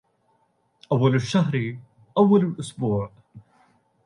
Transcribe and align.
أول 0.91 1.15
الشهر 1.15 1.77
أول 2.17 2.45
الأسبوع 2.45 3.09